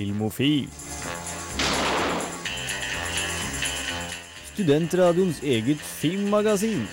[0.00, 0.68] Filmofil.
[4.54, 6.86] Studentradioens eget filmmagasin.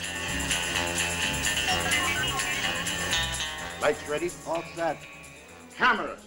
[3.82, 4.30] Lights ready.
[4.48, 4.98] All set.
[5.78, 6.20] Cameras.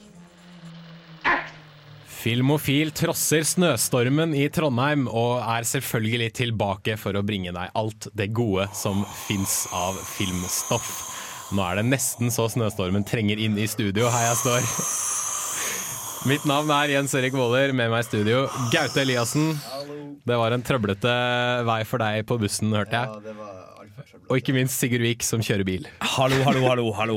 [2.06, 8.32] Filmofil trosser snøstormen i Trondheim og er selvfølgelig tilbake for å bringe deg alt det
[8.32, 10.92] gode som fins av filmstoff.
[11.52, 15.19] Nå er det nesten så snøstormen trenger inn i studio her jeg står.
[16.28, 18.42] Mitt navn er Jens Erik Våler, med meg i studio
[18.72, 19.54] Gaute Eliassen.
[20.28, 21.14] Det var en trøblete
[21.64, 23.32] vei for deg på bussen, hørte jeg.
[24.30, 25.88] Og ikke minst Sigurd Vik, som kjører bil.
[26.12, 26.84] Hallo, hallo, hallo.
[26.94, 27.16] hallo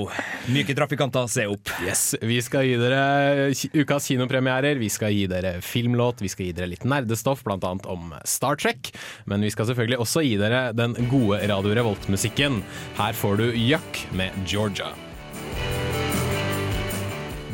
[0.49, 1.69] Myke trafikanter, se opp.
[1.83, 6.57] Yes, Vi skal gi dere ukas kinopremierer, vi skal gi dere filmlåt, vi skal gi
[6.57, 7.59] dere litt nerdestoff, bl.a.
[7.91, 8.95] om Star Trek.
[9.29, 12.63] Men vi skal selvfølgelig også gi dere den gode Radio Revolt-musikken.
[12.97, 14.93] Her får du Yuck med Georgia.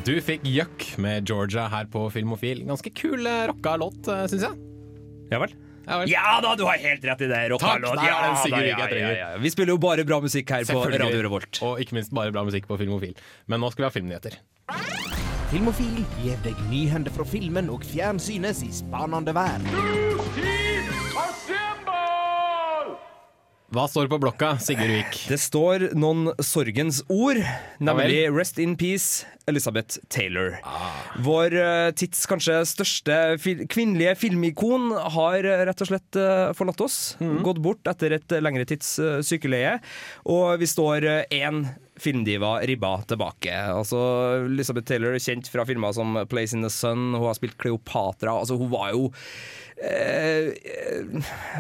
[0.10, 2.64] Du fikk Yuck med Georgia her på Filmofil.
[2.66, 4.56] Ganske kul eh, rocka låt, syns jeg.
[5.30, 5.54] Ja vel?
[5.86, 6.10] Ja vel.
[6.10, 7.44] Ja da, du har helt rett i det.
[7.54, 8.02] Takk, Rockalåt.
[8.02, 9.30] er Ja, den da, ja.
[9.38, 11.62] Vi spiller jo bare bra musikk her på Radio Revolt.
[11.62, 13.14] Og ikke minst bare bra musikk på Filmofil.
[13.46, 14.42] Men nå skal vi ha filmnyheter.
[15.54, 20.09] Filmofil gir deg nyhender fra filmen og fjernsynets i spanende verden.
[23.70, 25.18] Hva står på blokka, Sigurd Vik?
[25.30, 27.38] Det står noen sorgens ord,
[27.78, 30.56] nemlig Rest in peace, Elizabeth Taylor.
[31.22, 36.82] Vår eh, tids kanskje største fil kvinnelige filmikon har eh, rett og slett eh, forlatt
[36.82, 36.98] oss.
[37.46, 38.96] Gått bort etter et lengre tids
[39.30, 39.78] sykeleie.
[40.26, 41.62] Og vi står én
[42.00, 43.54] filmdiva ribba tilbake.
[43.54, 44.00] Altså,
[44.48, 48.34] Elizabeth Taylor er kjent fra filmer som Place in the Sun, hun har spilt Cleopatra.
[48.34, 49.10] Altså, hun var jo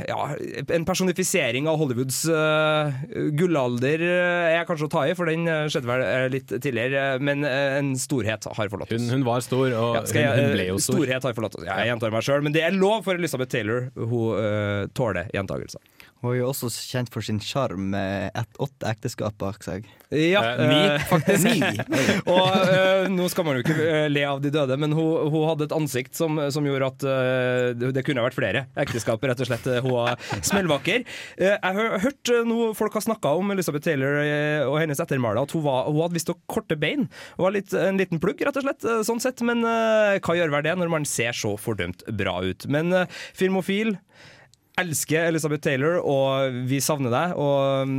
[0.08, 0.36] ja,
[0.68, 2.98] en personifisering av Hollywoods eh,
[3.40, 7.06] gullalder eh, er kanskje å ta i, for den eh, skjedde vel eh, litt tidligere.
[7.24, 8.98] Men eh, en storhet har forlatt oss.
[9.00, 11.00] Hun, hun var stor, og Ja, jeg, hun, hun ble jo eh, stor.
[11.00, 11.68] Storhet har forlatt oss.
[11.68, 13.88] Ja, jeg gjentar meg sjøl, men det er lov for Elisabeth Taylor.
[13.96, 15.84] Hun uh, tåler gjentagelser.
[16.20, 19.88] Hun er jo også kjent for sin sjarm med et, åtte ekteskap bak seg.
[20.12, 21.46] Ja, Eh, ni, eh, faktisk.
[21.54, 21.60] ni.
[22.34, 25.46] Og eh, nå skal man jo ikke eh, le av de døde, men hun, hun
[25.48, 29.50] hadde et ansikt som, som gjorde at eh, det, kunne vært flere ekteskap, rett og
[29.52, 29.70] slett.
[29.86, 31.06] Hun var smellvakker.
[31.38, 35.00] Eh, jeg har hørt eh, noe folk har snakka om Elizabeth Taylor eh, og hennes
[35.00, 37.08] ettermæle, at hun, var, hun hadde visst korte bein.
[37.38, 39.46] Hun var litt, en liten plugg, rett og slett, eh, sånn sett.
[39.46, 42.68] Men eh, hva gjør vel det når man ser så fordømt bra ut?
[42.72, 43.96] Men eh, filmofil
[44.80, 47.36] elsker Elizabeth Taylor, og vi savner deg.
[47.40, 47.94] Og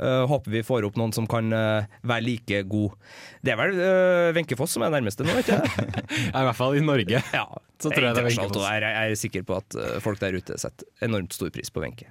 [0.00, 2.96] øh, håper vi får opp noen som kan øh, være like god.
[3.44, 6.04] Det er vel øh, Wenche Foss som er nærmeste nå, ikke det?
[6.32, 7.22] Ja, I hvert fall i Norge.
[7.22, 7.46] Ja.
[7.78, 8.62] Så tror jeg det er Wenche Foss.
[8.64, 11.84] Jeg er, jeg er sikker på at folk der ute setter enormt stor pris på
[11.84, 12.10] Wenche.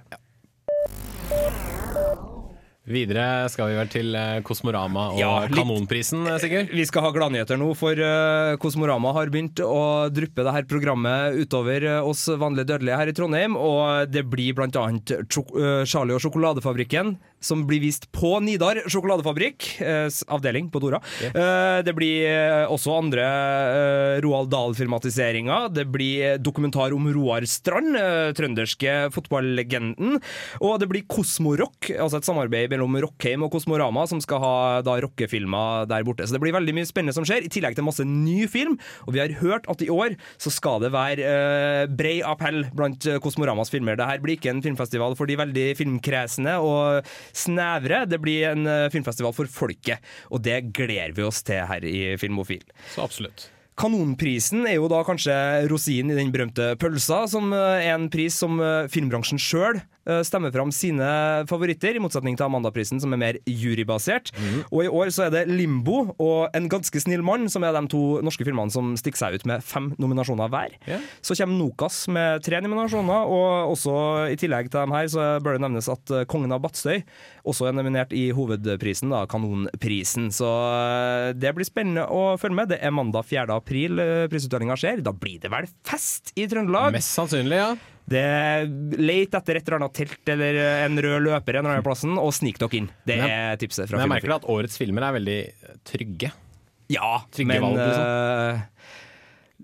[2.84, 6.68] Videre skal vi vel til eh, Kosmorama og Ja, Kanonprisen, eh, Sigurd.
[6.68, 11.38] Vi skal ha gladnyheter nå, for øh, Kosmorama har begynt å dryppe det her programmet
[11.40, 13.56] utover oss vanlige dødelige her i Trondheim.
[13.56, 20.70] Og det blir øh, Charlie og sjokoladefabrikken, som blir vist på Nidar sjokoladefabrikk, eh, avdeling
[20.72, 21.00] på Dora.
[21.28, 25.68] Eh, det blir eh, også andre eh, Roald Dahl-filmatiseringer.
[25.74, 30.18] Det blir dokumentar om Roar Strand, eh, trønderske fotballegenden.
[30.64, 34.54] Og det blir Kosmorock, altså et samarbeid mellom Rockheim og Kosmorama, som skal ha
[34.86, 36.26] da rockefilmer der borte.
[36.26, 38.78] Så det blir veldig mye spennende som skjer, i tillegg til masse ny film.
[39.06, 43.06] Og vi har hørt at i år så skal det være eh, brei appell blant
[43.08, 43.98] eh, Kosmoramas filmer.
[43.98, 47.08] Det her blir ikke en filmfestival for de veldig filmkresne og
[47.38, 48.04] snevre.
[48.10, 52.14] Det blir en eh, filmfestival for folket, og det gleder vi oss til her i
[52.20, 52.64] Filmofil.
[52.94, 53.48] Så absolutt.
[53.80, 55.34] Kanonprisen er jo da kanskje
[55.70, 59.82] rosinen i den berømte pølsa, som eh, er en pris som eh, filmbransjen sjøl
[60.26, 61.06] stemmer fram sine
[61.50, 64.32] favoritter, i motsetning til Amandaprisen, som er mer jurybasert.
[64.70, 67.82] Og i år så er det Limbo og En ganske snill mann, som er de
[67.90, 70.74] to norske filmene som stikker seg ut med fem nominasjoner hver.
[70.88, 71.04] Yeah.
[71.24, 73.94] Så kommer Nokas med tre nominasjoner, og også
[74.32, 77.02] i tillegg til dem her så bør det nevnes at eh, Kongen av Batstøy
[77.44, 80.30] også er nominert i hovedprisen, da, Kanonprisen.
[80.34, 82.72] Så eh, det blir spennende å følge med.
[82.74, 83.48] Det er mandag 4.
[83.54, 85.04] april eh, prisutdelinga skjer.
[85.04, 86.94] Da blir det vel fest i Trøndelag?
[86.96, 87.74] Mest sannsynlig, ja.
[88.06, 92.18] Det Let etter et eller annet telt eller en rød løper en eller annen plassen,
[92.20, 92.88] og snik dere inn.
[93.06, 95.38] Det Men- er tipset fra Men jeg merker at årets filmer er veldig
[95.88, 96.32] trygge.
[96.92, 98.62] Ja, Trygge men valg, liksom.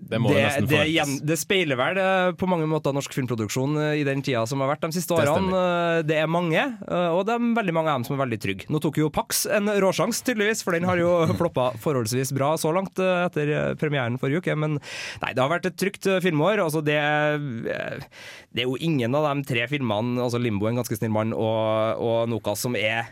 [0.01, 4.05] Det det, det, gjen, det speiler vel eh, på mange måter norsk filmproduksjon eh, i
[4.07, 5.53] den tida som har vært de siste årene.
[5.53, 8.67] Eh, Det er mange, og det er veldig mange av dem som er veldig trygge.
[8.73, 12.73] Nå tok jo Pax en råsjans, tydeligvis, for den har jo floppa forholdsvis bra så
[12.75, 14.57] langt etter premieren forrige uke.
[14.57, 16.63] Men nei, det har vært et trygt filmår.
[16.65, 16.97] Altså det,
[18.51, 22.01] det er jo ingen av de tre filmene, altså Limbo, En ganske snill mann og,
[22.01, 23.05] og Nokas, som er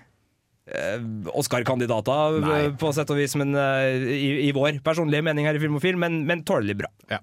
[1.34, 5.64] Oscar-kandidater eh, på sett og vis, men eh, i, i vår personlige mening her i
[5.64, 6.92] Filmofil, men, men tålelig bra.
[7.12, 7.22] Ja.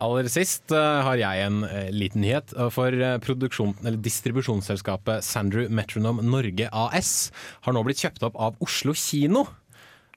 [0.00, 2.54] Aller sist eh, har jeg en eh, liten nyhet.
[2.56, 7.30] eh, For eh, eller distribusjonsselskapet Sandrew Metronome Norge AS
[7.66, 9.44] har nå blitt kjøpt opp av Oslo kino.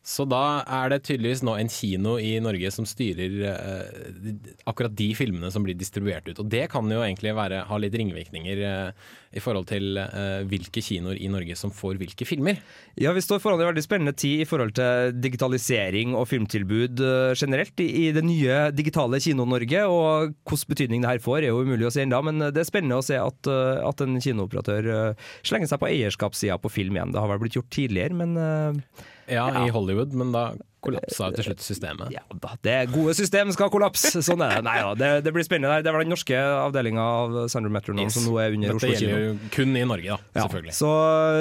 [0.03, 4.31] Så da er det tydeligvis nå en kino i Norge som styrer eh,
[4.67, 6.41] akkurat de filmene som blir distribuert ut.
[6.44, 10.83] Og det kan jo egentlig være, ha litt ringvirkninger eh, i forhold til eh, hvilke
[10.83, 12.59] kinoer i Norge som får hvilke filmer.
[13.00, 17.31] Ja, Vi står foran en veldig spennende tid i forhold til digitalisering og filmtilbud eh,
[17.39, 19.88] generelt i, i det nye digitale Kino-Norge.
[19.88, 22.67] Og hvilken betydning det her får, er jo umulig å si ennå, men det er
[22.67, 26.99] spennende å se at, eh, at en kinooperatør eh, slenger seg på eierskapssida på film
[26.99, 27.15] igjen.
[27.15, 30.51] Det har vel blitt gjort tidligere, men eh, Ja, i Hollywood, men da
[30.83, 32.09] kollapsa til slutt systemet.
[32.11, 34.19] ja da, det gode system skal kollapse.
[34.19, 34.63] Sånn er det.
[34.67, 35.77] Nei da, det, det blir spennende.
[35.85, 38.17] Det var den norske avdelinga av Sandra Metronome Yes.
[38.17, 39.13] som nå er under Dette Oslo kino.
[39.13, 40.75] gjelder jo kun i Norge, da, Ja, selvfølgelig.
[40.75, 40.91] så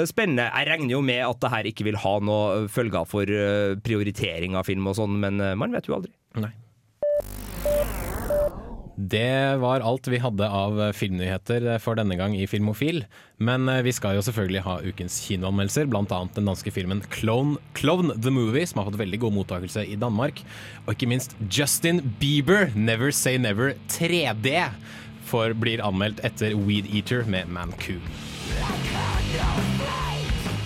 [0.07, 0.47] spennende.
[0.47, 4.55] Jeg regner jo med at det her ikke vil ha noe følger for eh, prioritering
[4.55, 6.13] av film og sånn, men eh, man vet jo aldri.
[6.39, 6.53] Nei.
[8.95, 13.01] Det var alt vi hadde av filmnyheter for denne gang i Filmofil.
[13.41, 16.19] Men eh, vi skal jo selvfølgelig ha ukens kinoanmeldelser, bl.a.
[16.35, 20.43] den danske filmen Clone, Clone the Movie, som har fått veldig god mottakelse i Danmark.
[20.85, 24.53] Og ikke minst Justin Bieber, Never Say Never 3D,
[25.25, 28.05] for blir anmeldt etter Weed Eater med Mancoon.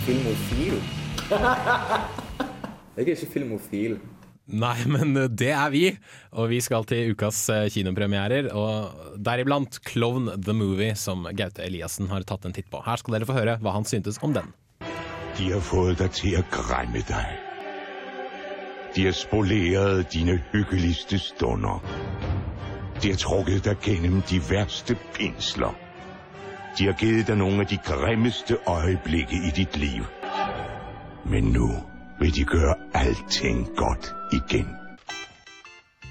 [0.04, 0.76] Filmofil?
[2.98, 3.98] Jeg er ikke filmofil.
[4.48, 5.82] Nei, men det er vi,
[6.32, 12.08] og vi skal til ukas eh, kinopremierer, og deriblant Clone the Movie, som Gaute Eliassen
[12.08, 12.80] har tatt en titt på.
[12.86, 14.48] Her skal dere få høre hva han syntes om den.
[15.36, 17.44] De har fått deg til å græmme deg.
[18.96, 21.84] De har spoleret dine hyggeligste stunder.
[23.02, 25.76] De har trukket deg gjennom de verste pinsler.
[26.78, 30.08] De har gitt deg noen av de grimmeste øyeblikkene i ditt liv.
[31.28, 31.68] Men nu
[32.20, 34.68] vil de gøre alting godt igen.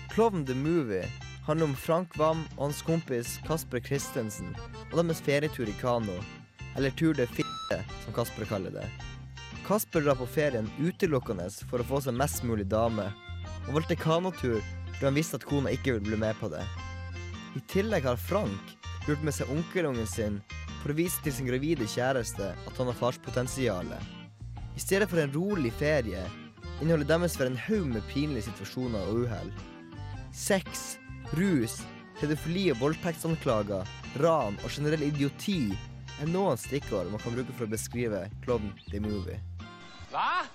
[0.10, 1.06] Klovn the Movie
[1.46, 4.56] handler om Frank Wam og hans kompis Kasper Christensen
[4.92, 6.16] og deres ferietur i kano,
[6.78, 8.88] eller Tur det fitte, som Kasper kaller det.
[9.68, 13.10] Kasper drar på ferien utelukkende for å få seg mest mulig dame,
[13.68, 14.62] og valgte kanotur
[14.94, 16.64] fordi han visste at kona ikke ville bli med på det.
[17.60, 18.76] I tillegg har Frank
[19.08, 20.40] lurt med seg onkelungen sin
[20.82, 24.17] for å vise til sin gravide kjæreste at han har farspotensialet.
[24.78, 26.22] I stedet for en rolig ferie
[26.82, 29.50] inneholder deres for en haug med pinlige situasjoner og uhell.
[30.30, 31.00] Sex,
[31.34, 31.80] rus,
[32.20, 33.90] pedofili og voldtektsanklager,
[34.22, 35.72] ran og generell idioti
[36.22, 39.42] er noen stikkord man kan bruke for å beskrive Klovn the Movie.
[40.14, 40.46] Hva?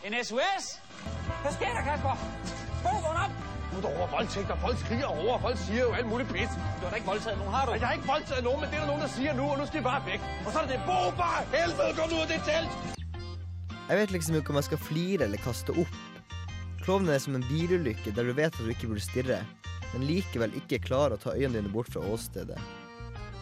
[0.00, 0.78] En SOS?
[1.44, 2.28] Hvad sker der, Kasper?
[2.80, 3.59] Hvor vågn op?
[3.70, 6.28] Nu er der over voldtægt, og folk skriger over, og folk siger jo alt muligt
[6.34, 6.50] pis.
[6.78, 7.70] Du har da ikke voldtaget nogen, har du?
[7.72, 9.64] Jeg har ikke voldtaget nogen, men det er der nogen, der siger nu, og nu
[9.66, 10.20] skal I bare væk.
[10.46, 12.72] Og så er det det, boba, bare helvede, kom nu ud af det telt!
[13.90, 15.94] Jeg vet liksom ikke om jeg skal flire eller kaste opp.
[16.82, 19.40] Klovnen er som en bilulykke der du vet at du ikke burde stirre,
[19.92, 22.58] men likevel ikke klarer å ta øynene dine bort fra åstedet.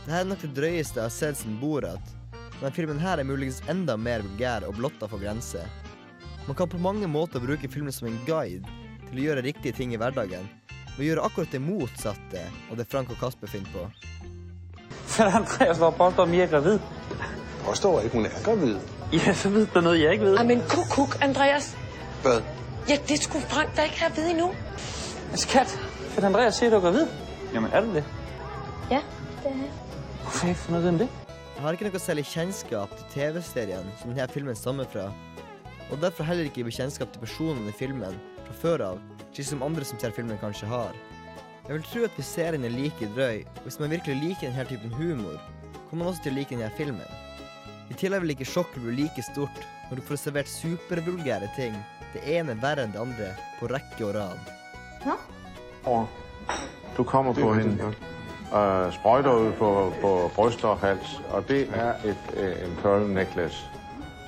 [0.04, 2.14] Dette er nok det drøyeste jeg har sett siden Borat,
[2.62, 5.68] men filmen her er muligens enda mer vulgær og blotta for grenser.
[6.48, 8.64] Man kan på mange måter bruke filmen som en guide
[9.10, 10.46] til å gjøre riktige ting i hverdagen,
[10.96, 13.86] men gjøre akkurat det motsatte av det Frank og Kasper finner på.
[15.08, 16.78] Fætter Andreas og påstår, at Mia er gravid.
[17.64, 18.76] Påstår ikke, hun er gravid.
[19.12, 20.36] Ja, så vet du noe jeg ikke ved.
[20.38, 21.72] Jamen, kuk, Andreas.
[22.22, 22.38] Hva?
[22.88, 24.50] Ja, det skulle Frank da ikke ha ved endnu.
[25.36, 25.72] Skatt,
[26.14, 27.08] for Andreas sier du er gravid.
[27.54, 28.04] Jamen, er du det?
[28.90, 29.00] Ja,
[29.42, 29.72] det er jeg.
[30.22, 31.08] Hvorfor har jeg ikke fundet det?
[31.58, 35.08] Jeg har ikke noe særlig kjennskap til TV-serien som denne filmen stammer fra,
[35.90, 38.14] og derfor heller ikke bekjentskap til personene i filmen
[38.48, 40.96] fra før av, slik som andre som ser filmen kanskje har.
[41.68, 44.64] Jeg vil tro at hvis serien er like drøy, og hvis man virkelig liker denne
[44.70, 45.36] typen humor,
[45.88, 47.16] kommer man også til å like denne filmen.
[47.88, 51.76] I tillegg vil ikke sjokket bli like stort når du får servert supervulgære ting,
[52.14, 54.40] det ene verre enn det andre, på rekke og rad.
[56.96, 57.92] Du kommer på henne.
[58.48, 63.04] Uh, sprøjter ud på, på bryst og hals, og det er et, uh, en pearl
[63.12, 63.68] necklace.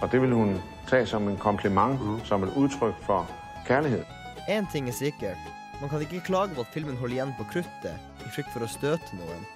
[0.02, 0.58] Og det vil hun
[0.88, 2.24] tage som en kompliment, mm.
[2.24, 3.24] som et udtryk for
[3.68, 4.04] kærlighed.
[4.48, 5.50] Én ting er sikkert,
[5.80, 8.70] man kan ikke klage på at filmen holder igjen på kruttet i frykt for å
[8.70, 9.46] støte noen.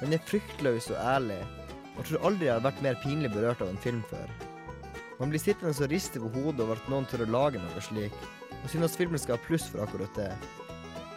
[0.00, 1.38] Den er fryktløs og ærlig,
[1.96, 4.28] og tror aldri jeg har vært mer pinlig berørt av en film før.
[5.18, 8.14] Man blir sittende og riste på hodet over at noen tør å lage noe slik,
[8.58, 10.30] og synes filmen skal ha pluss for akkurat det.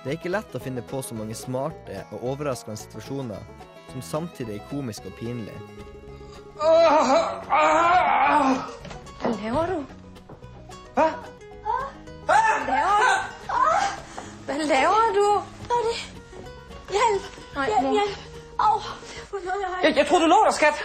[0.01, 3.44] Det er ikke lett å finne på så mange smarte og overraskende situasjoner
[3.91, 5.58] som samtidig er komisk og pinlig.
[6.62, 7.12] Ah,
[7.51, 8.72] ah, ah.
[10.94, 11.30] Hvad
[14.62, 15.27] Hvad laver du?
[15.68, 16.01] Hvad hjelp,
[16.88, 16.94] det?
[16.96, 17.24] Hjælp!
[17.56, 18.18] Nej, hjælp, hjælp!
[18.60, 18.75] Au!
[19.84, 20.77] Jeg, jeg tror du lå der, skatt.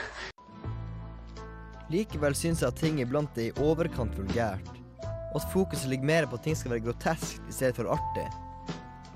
[1.92, 4.70] Likevel syns jeg at ting iblant er i overkant vulgært,
[5.04, 8.24] og at fokuset ligger mer på at ting skal være groteskt i stedet for artig.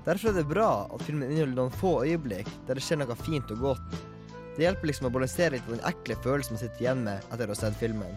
[0.05, 3.49] Derfor er det bra at filmen inneholder noen få øyeblikk der det skjer noe fint
[3.57, 4.01] og godt.
[4.59, 7.49] Det hjelper liksom å balansere litt på den ekle følelsen man sitter igjen med etter
[7.49, 8.13] å ha sett filmen.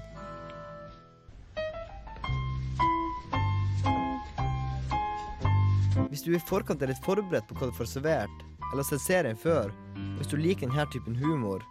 [5.95, 9.05] Hvis du i forkant er litt forberedt på hva du får servert, eller har sett
[9.05, 11.63] serien før, og hvis du liker denne typen humor,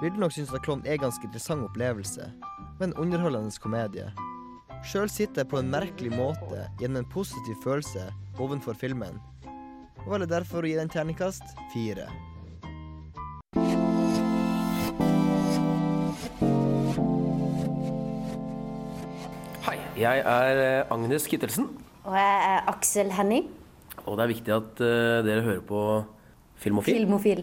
[0.00, 2.30] vil du nok synes at Klovn er en ganske interessant opplevelse,
[2.78, 4.08] med en underholdende komedie.
[4.88, 8.06] Sjøl sitter jeg på en merkelig måte gjennom en positiv følelse
[8.40, 9.20] ovenfor filmen,
[10.06, 12.08] og velger derfor å gi den terningkast fire.
[20.00, 21.66] Jeg er eh, Agnes Kittelsen,
[22.06, 23.48] Og jeg er Aksel Henning.
[24.06, 25.80] og det er viktig at uh, dere hører på
[26.60, 27.00] Filmofil.
[27.02, 27.42] Filmofil.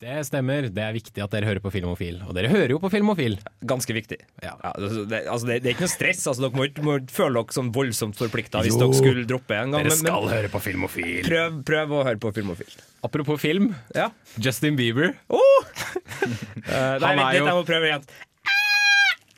[0.00, 2.22] Det stemmer, det er viktig at dere hører på Filmofil.
[2.24, 3.34] Og dere hører jo på Filmofil.
[3.68, 4.16] Ganske viktig.
[4.40, 6.22] Ja, altså, det, altså, det, det er ikke noe stress.
[6.30, 9.74] Altså, dere må ikke føle dere som voldsomt forplikta hvis Jo, dere skulle droppe en
[9.76, 9.84] gang.
[9.84, 11.20] dere skal høre på Filmofil.
[11.28, 12.80] Prøv, prøv å høre på Filmofil.
[13.04, 13.74] Apropos film.
[14.40, 15.12] Justin Bieber.
[16.70, 18.02] Eh, nei, vent er litt, jeg må prøve igjen.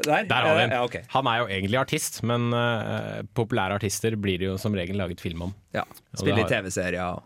[0.04, 0.70] Der, Der har vi den.
[0.76, 0.96] Ja, ok.
[1.16, 5.20] Han er jo egentlig artist, men eh, populære artister blir det jo som regel laget
[5.22, 5.54] film om.
[5.74, 7.20] Ja, Og Spiller i det har- TV-serier.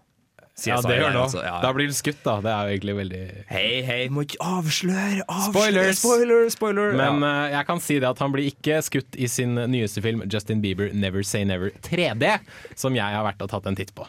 [0.64, 1.58] Ja, det gjør han altså, ja.
[1.60, 2.38] Da blir han skutt, da.
[2.40, 3.18] Det er jo egentlig veldig
[3.50, 5.20] Hei, hei, må ikke avsløre!
[5.28, 5.98] avsløre Spoilers!
[6.00, 6.94] Spoiler, spoiler!
[6.96, 7.32] Men ja.
[7.44, 10.62] eh, jeg kan si det at han blir ikke skutt i sin nyeste film Justin
[10.64, 12.38] Bieber Never Say Never 3D,
[12.74, 14.08] som jeg har vært og tatt en titt på.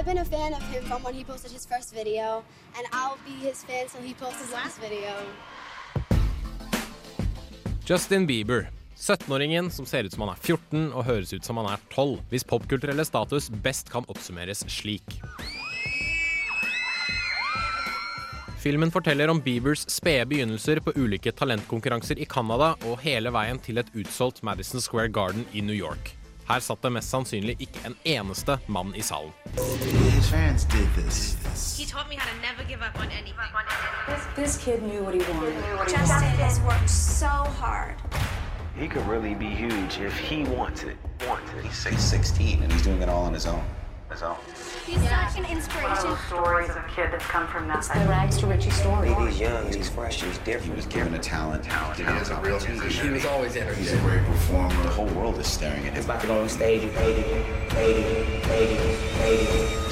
[0.00, 2.42] I've been a fan of him from when he posted his first video,
[2.74, 5.12] and I'll be his fan till he posts his last video.
[7.84, 8.70] Justin Bieber.
[8.96, 12.16] 17-åringen som ser ut som han er 14 og høres ut som han er 12,
[12.30, 15.20] hvis popkulturelle status best kan oppsummeres slik.
[18.64, 23.84] Filmen forteller om Biebers spede begynnelser på ulike talentkonkurranser i Canada og hele veien til
[23.84, 26.14] et utsolgt Madison Square Garden i New York.
[26.50, 29.30] Her satt det mest sannsynlig ikke en eneste mann i salen.
[29.54, 31.36] This.
[31.44, 31.78] This.
[38.76, 40.96] He could really be huge if he wants it.
[41.28, 41.64] Wants it.
[41.64, 43.79] He's 16 and he's doing it all on his own.
[44.10, 44.36] Own.
[44.86, 46.16] He's such an inspiration.
[46.26, 47.96] Stories of a kid that's come from nothing.
[47.96, 49.14] It's the rags to riches story.
[49.14, 50.64] He's young, he's fresh, he's different.
[50.64, 51.62] He was given a talent.
[51.64, 53.78] talent he has a real He was always energetic.
[53.78, 54.82] He's a great performer.
[54.82, 55.94] The whole world is staring at him.
[55.94, 57.26] He's about to go on stage and fade it,
[57.72, 59.90] fade it, fade it, fade it.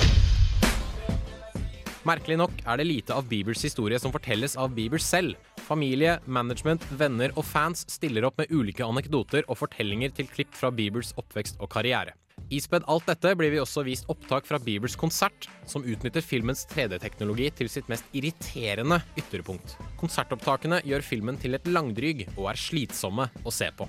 [2.02, 5.36] Merkelig nok er det lite av Biebers historie som fortelles av Bieber selv.
[5.62, 10.72] Familie, management, venner og fans stiller opp med ulike anekdoter og fortellinger til klipp fra
[10.74, 12.16] Biebers oppvekst og karriere.
[12.48, 17.50] Ispedd alt dette blir vi også vist opptak fra Biebers konsert, som utnytter filmens 3D-teknologi
[17.58, 19.76] til sitt mest irriterende ytterpunkt.
[20.00, 23.88] Konsertopptakene gjør filmen til et langdryg og er slitsomme å se på.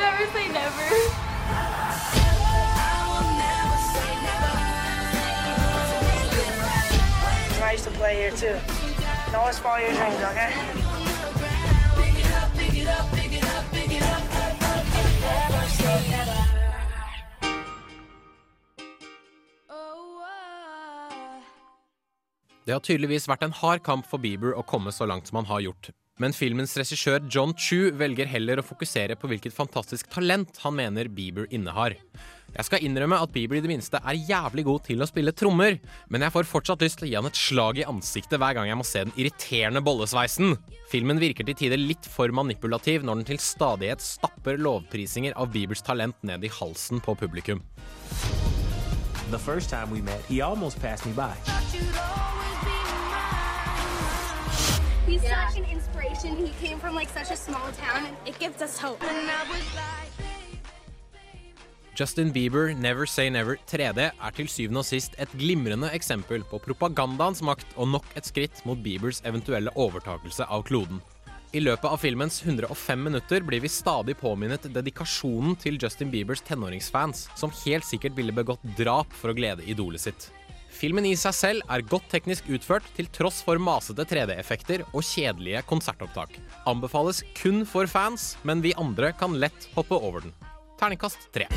[0.00, 0.80] Never say never.
[7.60, 8.56] I used to play here too.
[9.30, 10.80] Don't always follow your dreams, okay?
[22.70, 25.48] Det har tydeligvis vært en hard kamp for Bieber å komme så langt som han
[25.48, 25.88] har gjort.
[26.22, 31.08] Men filmens regissør John Chu velger heller å fokusere på hvilket fantastisk talent han mener
[31.10, 31.96] Bieber innehar.
[32.54, 35.80] Jeg skal innrømme at Bieber i det minste er jævlig god til å spille trommer,
[36.14, 38.70] men jeg får fortsatt lyst til å gi han et slag i ansiktet hver gang
[38.70, 40.54] jeg må se den irriterende bollesveisen.
[40.94, 45.82] Filmen virker til tider litt for manipulativ når den til stadighet stapper lovprisinger av Biebers
[45.82, 47.64] talent ned i halsen på publikum.
[49.34, 51.34] The first time we met, he almost passed me by.
[55.10, 56.36] He's such an inspiration.
[56.36, 59.02] He came from like such a small town, and it gives us hope.
[61.96, 66.62] Justin Bieber Never Say Never 3D er til syvende og sist et glimrende eksempel på
[66.62, 71.02] propagandaens makt og nok et skritt mot Biebers eventuelle overtakelse av kloden.
[71.52, 77.26] I løpet av filmens 105 minutter blir vi stadig påminnet dedikasjonen til Justin Biebers tenåringsfans,
[77.34, 80.30] som helt sikkert ville begått drap for å glede idolet sitt.
[80.80, 85.60] Filmen i seg selv er godt teknisk utført til tross for masete 3D-effekter og kjedelige
[85.68, 86.38] konsertopptak.
[86.70, 90.32] Anbefales kun for fans, men vi andre kan lett hoppe over den.
[90.80, 91.50] Terningkast tre.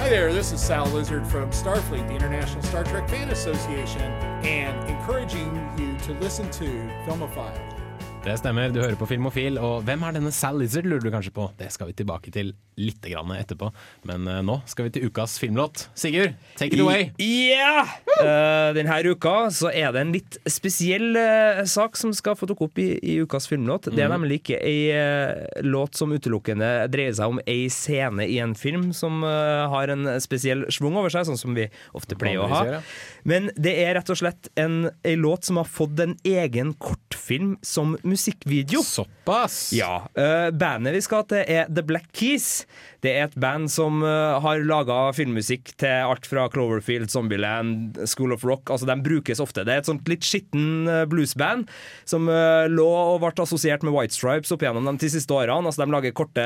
[0.00, 4.00] Hi there, this is Sal Lizard from Starfleet, the International Star Trek Fan Association,
[4.40, 6.64] and encouraging you to listen to
[7.04, 7.79] Filmophile.
[8.20, 11.32] Det stemmer, du hører på Filmofil, og hvem er denne Sal Lizard, lurer du kanskje
[11.32, 11.46] på?
[11.56, 12.50] Det skal vi tilbake til
[12.80, 13.70] litt grann etterpå,
[14.08, 15.86] men eh, nå skal vi til ukas filmlåt.
[15.98, 17.06] Sigurd, take it away!
[17.20, 17.86] Ja!
[18.20, 22.68] Uh, denne uka så er det en litt spesiell uh, sak som skal få dukke
[22.68, 23.88] opp i, i ukas filmlåt.
[23.88, 24.14] Det er Mhm.
[24.18, 28.90] nemlig ikke ei uh, låt som utelukkende dreier seg om ei scene i en film
[28.96, 32.62] som har en spesiell schwung over seg, sånn som vi ofte pleier å ha.
[32.68, 32.80] Ja.
[33.24, 37.56] Men det er rett og slett en, ei låt som har fått en egen kortfilm
[37.64, 38.82] som musikkvideo.
[38.86, 39.70] Såpass?
[39.76, 40.02] Ja.
[40.16, 42.66] Uh, bandet vi skal til, er The Black Keys.
[43.00, 48.34] Det er et band som eh, har laga filmmusikk til alt fra Cloverfield, Zombieland, School
[48.36, 48.68] of Rock.
[48.74, 49.64] Altså, De brukes ofte.
[49.64, 51.68] Det er et sånt litt skitten eh, bluesband
[52.08, 55.64] som eh, lå og ble assosiert med White Stripes opp gjennom de siste årene.
[55.70, 56.44] Altså, de lager korte,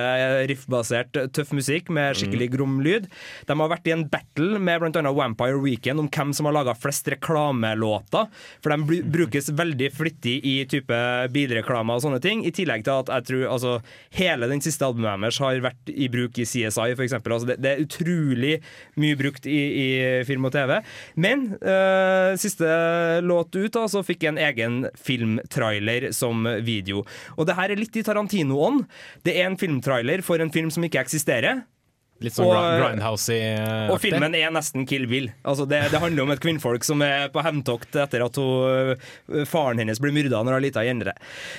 [0.50, 3.08] riffbasert, tøff musikk med skikkelig grom lyd.
[3.48, 5.02] De har vært i en battle med bl.a.
[5.14, 8.28] Vampire Weekend om hvem som har laga flest reklamelåter.
[8.62, 10.98] For de bru- brukes veldig flittig i type
[11.34, 12.44] bilreklamer og sånne ting.
[12.46, 13.74] I tillegg til at jeg tror altså,
[14.18, 17.34] hele den siste albumet deres har vært i bruk i CSI, for eksempel.
[17.36, 18.54] Altså, det, det er utrolig
[19.00, 19.88] mye brukt i, i
[20.28, 20.76] film og TV.
[21.20, 22.68] Men eh, siste
[23.24, 27.04] låt ut da, så fikk jeg en egen filmtrailer som video.
[27.38, 28.84] Og det her er litt i Tarantino-ånd.
[29.26, 31.64] Det er en filmtrailer for en film som ikke eksisterer.
[32.24, 35.28] Litt sånn Og- gr- grindhousey Og filmen er nesten Kill Bill.
[35.44, 39.44] Altså det, det handler om et kvinnfolk som er på hevntokt etter at hun, øh,
[39.48, 41.14] faren hennes blir myrda når hun er lita jente.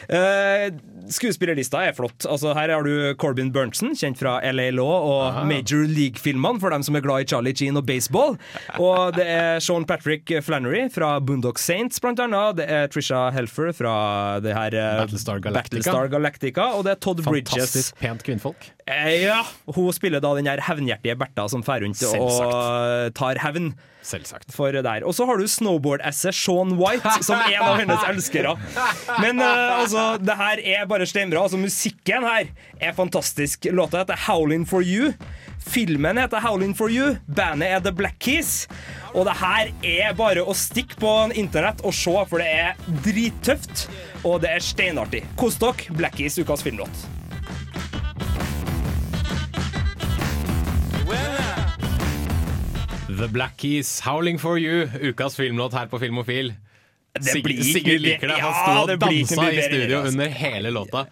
[0.10, 0.70] Uh,
[1.12, 2.26] skuespillerlista er flott.
[2.30, 5.44] Altså Her har du Corbin Berntsen, kjent fra LA Law og Aha.
[5.50, 8.38] Major League-filmene, for dem som er glad i Charlie Jean og baseball.
[8.80, 12.58] Og det er Sean Patrick Flannery fra Boondock Saints, blant annet.
[12.62, 13.96] Det er Trisha Helfer fra
[14.44, 15.76] det her eh, Battlestar Galactica.
[15.82, 16.70] Battlestar Galactica.
[16.80, 17.54] Og det er Todd Bridges.
[17.56, 18.72] Fantastisk pent kvinnfolk.
[18.90, 19.40] Uh, Ja,
[19.74, 23.74] hun spiller da den der hevnhjertige Bertha som fer rundt og tar hevn.
[24.06, 24.52] Selvsagt.
[24.54, 25.02] For der.
[25.08, 28.54] Og så har du snowboard-esset Sean White som en av hennes elskere.
[29.18, 31.42] Men uh, altså, det her er bare steinbra.
[31.42, 33.66] Altså, musikken her er fantastisk.
[33.74, 35.14] Låta heter 'Howling for You'.
[35.66, 37.18] Filmen heter 'Howling for You'.
[37.26, 38.68] Bandet er The Black Keys.
[39.16, 43.88] Og det her er bare å stikke på internett og se, for det er drittøft.
[44.24, 45.26] Og det er steinartig.
[45.36, 45.90] Kos dere.
[45.98, 47.25] Black Keys, ukas filmlåt.
[53.18, 56.54] The Black Keys, 'Howling for You', ukas filmlåt her på Filmofil.
[57.16, 58.40] Det Sig- Sigurd liker det.
[58.42, 61.06] Han sto og dansa i studio under hele låta.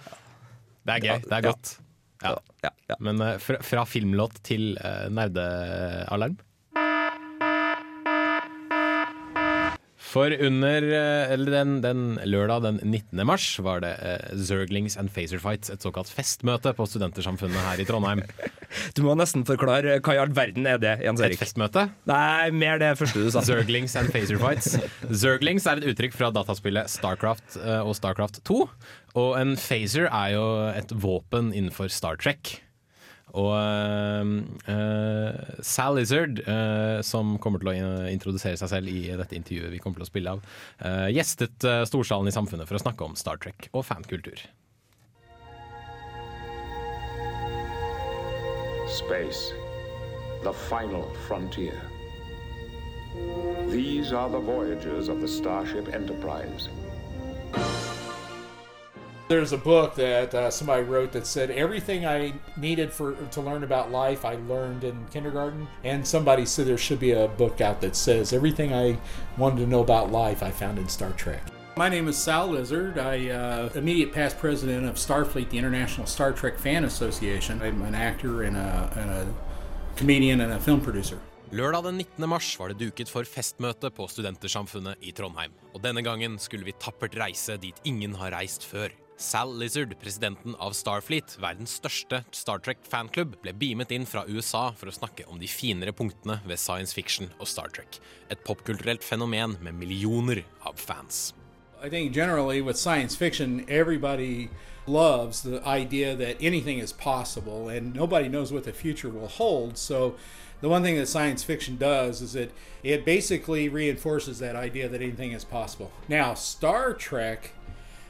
[0.85, 1.21] Det er gøy.
[1.29, 1.77] Det er godt.
[2.63, 2.69] Ja.
[2.99, 6.37] Men eh, fra, fra filmlåt til uh, nerdealarm.
[10.13, 13.23] For under eh, eller den, den lørdag den 19.
[13.25, 17.87] mars var det eh, Zerglings and Phaser Fights, et såkalt festmøte på Studentersamfunnet her i
[17.89, 18.21] Trondheim.
[18.97, 21.37] Du må nesten forklare hva i all verden er det, Jens Erik?
[21.37, 21.83] Et festmøte?
[22.09, 23.43] Nei, mer det første du sa.
[23.49, 24.73] Zerglings and Phaser Fights.
[25.23, 28.59] Zerglings er et uttrykk fra dataspillet Starcraft eh, og Starcraft 2.
[29.21, 32.55] Og en phaser er jo et våpen innenfor Star Trek.
[33.33, 33.53] Og
[34.69, 39.79] uh, Sal Lizard, eh, som kommer til å introdusere seg selv i dette intervjuet vi
[39.81, 40.43] kommer til å spille av,
[40.83, 44.45] uh, gjestet Storsalen i Samfunnet for å snakke om Star Trek og fankultur.
[48.93, 49.49] Space,
[50.43, 51.81] the final frontier.
[53.69, 56.69] These are the voyages of the Starship Enterprise.
[59.29, 63.63] There's a book that uh, somebody wrote that said everything I needed for to learn
[63.63, 67.79] about life I learned in kindergarten, and somebody said there should be a book out
[67.81, 68.97] that says everything I
[69.37, 71.41] wanted to know about life I found in Star Trek.
[71.77, 72.99] My name is Sal Lizard.
[72.99, 77.61] I uh, immediate past president of Starfleet, the International Star Trek Fan Association.
[77.61, 79.33] I'm an actor and a, and a
[79.95, 81.17] comedian and a film producer.
[81.49, 82.29] Lørdag den 19.
[82.29, 85.53] mars var det duket for festmøte på Studentersamfunnet i Trondheim.
[85.73, 88.89] Og denne gangen skulle vi tappert reise dit ingen har reist før.
[89.17, 94.89] Sal Lizard, presidenten av Starfleet, verdens største Star Trek-fanklubb, ble beamet inn fra USA for
[94.89, 97.99] å snakke om de finere punktene ved science fiction og Star Trek.
[98.33, 101.33] Et popkulturelt fenomen med millioner av fans.
[101.83, 104.49] I think generally with science fiction, everybody
[104.87, 109.77] loves the idea that anything is possible and nobody knows what the future will hold.
[109.77, 110.15] So,
[110.61, 112.49] the one thing that science fiction does is that
[112.83, 115.91] it basically reinforces that idea that anything is possible.
[116.07, 117.51] Now, Star Trek,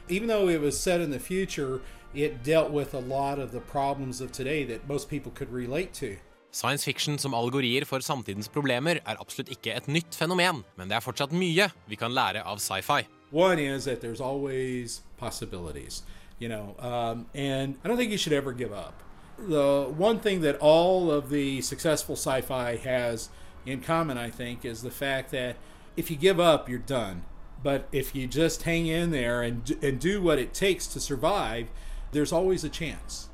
[0.08, 1.80] even though it was set in the future,
[2.14, 5.92] it dealt with a lot of the problems of today that most people could relate
[5.94, 6.16] to.
[6.50, 10.94] Science fiction som algorier for samtidens problemer er absolutt ikke et nytt fenomen, men det
[10.94, 13.08] er fortsatt mye vi kan lære av sci-fi.
[13.32, 16.04] One is that there's always possibilities,
[16.38, 19.02] you know, um, and I don't think you should ever give up.
[19.36, 23.30] The one thing that all of the successful sci fi has
[23.66, 25.56] in common, I think, is the fact that
[25.96, 27.24] if you give up, you're done.
[27.64, 31.66] But if you just hang in there and, and do what it takes to survive,
[32.12, 33.30] there's always a chance.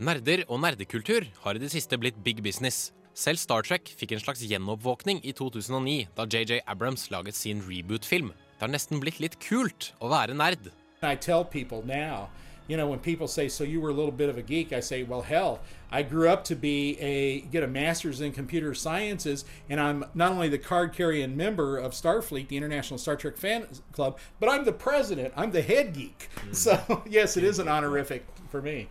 [0.00, 2.92] Nerder og nerdekultur har i det siste blitt big business.
[3.16, 8.30] Selv Star Trek fikk en slags gjenoppvåkning i 2009, da JJ Abrams laget sin reboot-film.
[8.56, 10.70] Det har nesten blitt litt kult å være nerd.
[11.02, 12.28] I tell people now,
[12.70, 14.78] you know, when people say, "So you were a little bit of a geek," I
[14.78, 15.58] say, "Well, hell,
[15.90, 20.30] I grew up to be a get a master's in computer sciences, and I'm not
[20.30, 24.72] only the card-carrying member of Starfleet, the International Star Trek Fan Club, but I'm the
[24.72, 25.34] president.
[25.36, 26.28] I'm the head geek.
[26.52, 28.88] So yes, it is an honorific for me."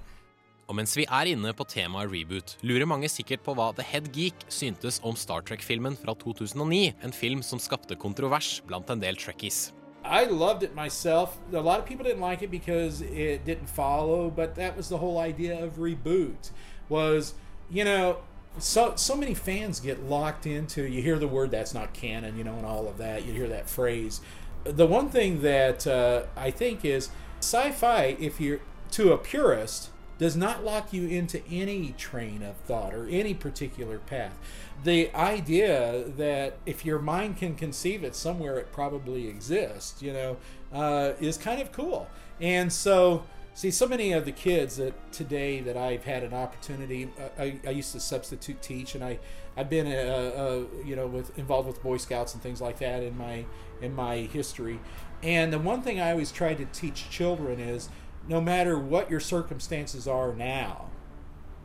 [0.67, 4.11] Og mens vi er inne på temaet reboot, lurer mange sikkert på hva The Head
[4.13, 9.17] Geek syntes om Star Trek-filmen fra 2009, en film som skapte kontrovers blant en del
[9.17, 9.71] trekkies.
[10.03, 11.37] I loved it myself.
[11.51, 14.97] A lot of people didn't like it because it didn't follow, but that was the
[14.97, 16.51] whole idea of reboot.
[16.87, 17.33] Was
[17.69, 18.17] you know,
[18.57, 20.83] so so many fans get locked into.
[20.83, 23.25] You hear the word that's not canon, you know, and all of that.
[23.25, 24.21] You hear that phrase.
[24.63, 27.09] The one thing that uh, I think is
[27.39, 28.59] sci-fi, if you're
[28.91, 33.97] to a purist, does not lock you into any train of thought or any particular
[33.99, 34.37] path.
[34.83, 40.37] The idea that if your mind can conceive it somewhere, it probably exists, you know,
[40.73, 42.07] uh, is kind of cool.
[42.41, 47.09] And so, see, so many of the kids that today that I've had an opportunity,
[47.37, 49.19] I, I used to substitute teach, and I,
[49.55, 53.03] I've been, uh, uh, you know, with involved with Boy Scouts and things like that
[53.03, 53.45] in my
[53.81, 54.79] in my history.
[55.23, 57.89] And the one thing I always try to teach children is
[58.29, 60.85] no matter what your circumstances are now,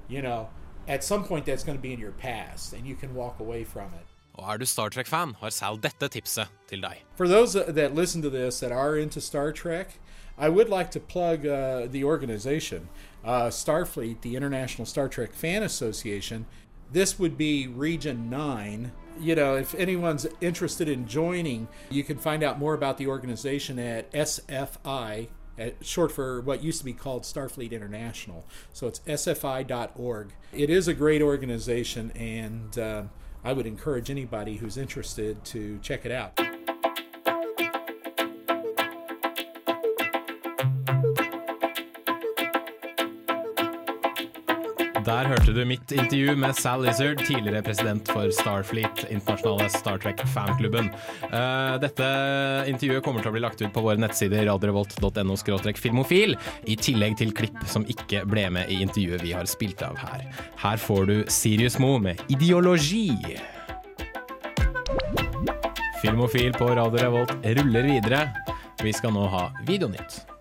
[0.08, 0.48] you know,
[0.88, 3.64] at some point that's going to be in your past and you can walk away
[3.64, 4.06] from it.
[4.34, 7.04] Og er du Star Trek-fan, har Sal dette tipset til deg.
[7.14, 10.00] For those that listen to this that are into Star Trek,
[10.36, 12.88] I would like to plug uh, the organization,
[13.24, 16.46] uh, Starfleet, the International Star Trek Fan Association.
[16.92, 18.90] This would be Region 9.
[19.20, 23.78] You know, if anyone's interested in joining, you can find out more about the organization
[23.78, 25.28] at SFI,
[25.80, 28.44] short for what used to be called Starfleet International.
[28.72, 30.32] So it's sfi.org.
[30.52, 33.02] It is a great organization, and uh,
[33.44, 36.40] I would encourage anybody who's interested to check it out.
[45.04, 50.88] Der hørte du mitt intervju med Sal Lizard, tidligere president for Starfleet, internasjonale Star Trek-fanklubben.
[51.28, 52.06] Uh, dette
[52.70, 55.36] intervjuet kommer til å bli lagt ut på våre nettsider radiorevolt.no
[55.76, 60.00] filmofil, i tillegg til klipp som ikke ble med i intervjuet vi har spilt av
[60.00, 60.24] her.
[60.64, 63.36] Her får du Sirius Mo med 'Ideologi'.
[66.00, 68.30] Filmofil på Radio Revolt ruller videre.
[68.80, 70.33] Vi skal nå ha Videonytt.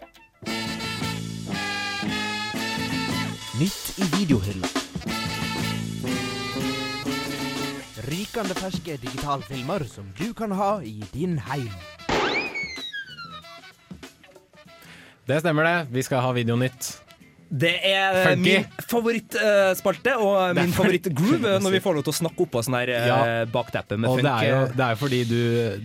[4.23, 4.67] Videohylla.
[8.07, 11.71] Rykende ferske digitalfilmer som du kan ha i din heim.
[15.27, 15.75] Det stemmer det.
[15.91, 17.01] Vi skal ha Videonytt.
[17.49, 18.43] Det er Funky.
[18.43, 20.77] min favorittspalte og min funky.
[20.77, 23.19] favorittgroove når vi får lov til å snakke oppå sånn her eh, Ja.
[23.49, 24.27] bakteppe med Og funk.
[24.27, 25.39] det er jo det er fordi du,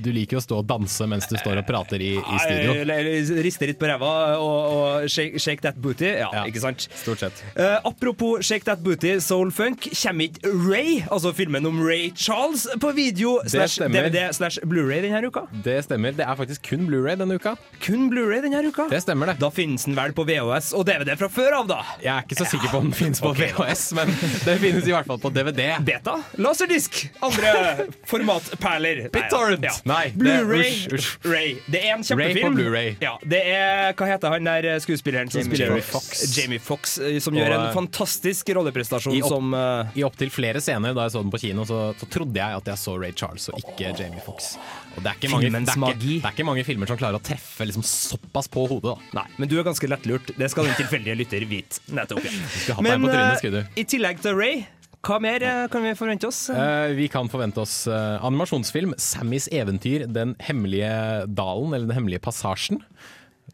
[0.05, 2.75] du liker å stå og danse mens du står og prater i, i studio.
[2.85, 3.11] Eller,
[3.44, 6.09] riste litt på ræva og, og shake, shake that booty.
[6.18, 6.87] Ja, ikke sant?
[7.03, 7.42] Stort sett.
[7.59, 12.66] Uh, apropos Shake That Booty, Soul Funk, kommer ikke Ray, altså filmen om Ray Charles,
[12.81, 13.79] på video slash.
[13.88, 15.44] DVD slash Blu-ray denne uka?
[15.64, 16.14] Det stemmer.
[16.16, 17.55] Det er faktisk kun Blu-ray denne uka.
[17.85, 18.88] Kun Blu-ray denne uka?
[18.90, 19.38] Det stemmer det.
[19.42, 21.81] Da finnes den vel på VHS og DVD fra før av, da?
[22.03, 24.11] Jeg er ikke så sikker på om finnes på VHS, men
[24.44, 25.68] det finnes i hvert fall på DVD.
[25.87, 26.16] Beta?
[26.40, 27.00] Laserdisk?
[27.24, 29.04] Andre formatperler?
[29.14, 29.64] BitTorrent!
[29.64, 29.74] Ja.
[29.88, 30.84] Nei, Blu-ray.
[31.24, 31.56] Ray.
[31.66, 32.58] Det er en kjempefilm.
[32.72, 33.04] Ray på.
[33.04, 36.24] Ja, det er, Hva heter han der skuespilleren som Jamie spiller Foxx.
[36.38, 40.04] Jamie Fox, eh, som Og, gjør en eh, fantastisk rolleprestasjon I, opp, som eh, I
[40.06, 42.82] opptil flere scener da jeg så den på kino, så, så trodde jeg at jeg
[42.84, 44.54] så Ray Charles og ikke Jamie Fox.
[44.98, 47.20] Og det er, ikke mange, det, er ikke, det er ikke mange filmer som klarer
[47.20, 48.96] å treffe liksom såpass på hodet.
[48.96, 50.32] da Nei, men du er ganske lettlurt.
[50.34, 51.82] Det skal den tilfeldige lytter vite.
[51.94, 52.26] Nettopp.
[52.68, 52.74] Ja.
[52.84, 54.64] På trynet, eh, i tillegg til Ray,
[55.06, 56.48] hva mer eh, kan vi forvente oss?
[56.50, 62.24] Eh, vi kan forvente oss eh, animasjonsfilm 'Sammys eventyr Den hemmelige dalen', eller 'Den hemmelige
[62.24, 62.82] passasjen'.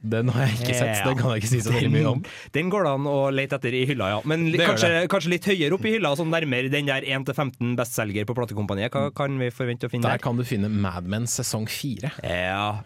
[0.04, 2.18] Den har jeg ikke sett, så den kan jeg ikke si så veldig mye om.
[2.52, 4.18] Den, går det an å lete etter i hylla, ja.
[4.28, 8.36] Men kanskje, kanskje litt høyere opp i hylla, sånn nærmere den der 1-15 bestselger på
[8.36, 8.92] platekompaniet.
[8.92, 10.24] Hva kan vi forvente å finne Der der?
[10.26, 12.12] kan du finne Mad Men sesong 4.
[12.20, 12.82] Ja,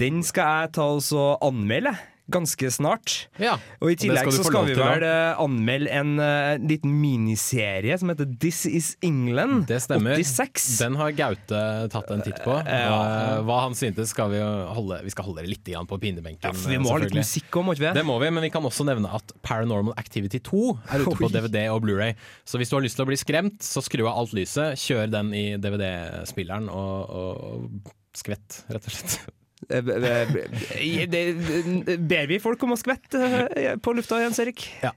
[0.00, 1.94] den skal jeg ta og anmelde.
[2.26, 3.28] Ganske snart.
[3.38, 7.94] Ja, Og i tillegg skal så skal vi vel eh, anmelde en uh, liten miniserie
[8.00, 9.68] som heter This Is England.
[9.70, 10.18] Det stemmer.
[10.18, 10.64] 86.
[10.80, 11.60] Den har Gaute
[11.92, 12.56] tatt en titt på.
[12.56, 12.98] Og, Ja.
[13.36, 16.50] eh, hva han syntes, skal vi holde Vi skal holde det litt på pinebenken.
[16.50, 17.94] Ja, vi må ha litt musikk òg, må ikke vi?
[18.00, 21.26] Det må vi, men vi kan også nevne at Paranormal Activity 2 er ute på
[21.30, 21.32] Oi.
[21.34, 22.14] DVD og Blu-ray.
[22.46, 25.10] Så hvis du har lyst til å bli skremt, så skru av alt lyset, kjør
[25.14, 29.20] den i DVD-spilleren og, og skvett, rett og slett.
[29.70, 29.80] Eh,
[31.96, 33.20] Ber vi folk om å skvette
[33.56, 34.66] eh, på lufta, Jens Erik?
[34.82, 34.92] Ja.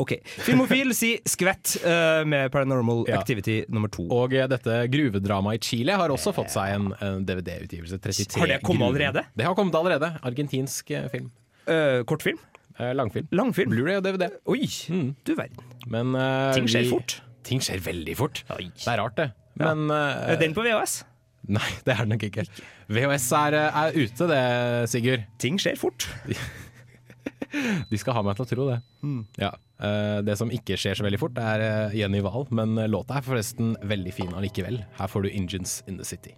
[0.00, 0.14] OK.
[0.46, 3.18] Filmofil sier skvett eh, med Paranormal Ja.
[3.18, 4.06] Activity nummer to.
[4.14, 6.88] Og dette gruvedramaet i Chile har også fått seg en,
[7.26, 7.98] DVD-utgivelse.
[8.38, 9.24] Har det kommet allerede?
[9.34, 10.12] Det har kommet allerede.
[10.24, 11.30] Argentinsk film.
[11.68, 12.38] Uh, kortfilm?
[12.78, 13.26] Uh, langfilm.
[13.34, 13.72] Langfilm?
[13.72, 14.28] Blu-ray og DVD.
[14.50, 14.68] Oi,
[15.24, 15.62] du verden.
[15.90, 17.18] Men uh, Ting skjer vi- fort.
[17.44, 18.44] Ting skjer veldig fort.
[18.48, 19.32] Det er rart, det.
[19.60, 19.74] Ja.
[19.74, 21.02] Men Er den på VHS?
[21.52, 22.44] Nei, det er det nok ikke.
[22.88, 24.42] VHS er, eh, er ute, det,
[24.92, 25.26] Sigurd.
[25.42, 26.06] Ting skjer fort.
[27.90, 28.78] De skal ha meg til å tro det.
[29.38, 29.52] Ja.
[29.78, 33.26] eh, det som ikke skjer så veldig fort, er eh, Jenny Wahl, men låta er
[33.26, 34.80] forresten veldig fin allikevel.
[34.98, 36.34] Her får du 'Engines in the City'.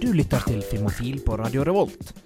[0.00, 2.25] Du lytter til Filmofil på Radio Revolt.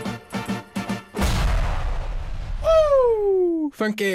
[3.81, 4.11] Funky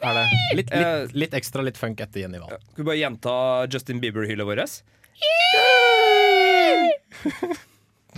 [0.00, 0.26] er det.
[0.56, 2.56] Litt, Eh, litt, litt ekstra litt funk etter Jenny Wahl.
[2.72, 3.34] Skal vi bare gjenta
[3.72, 4.64] Justin Bieber-hylla vår?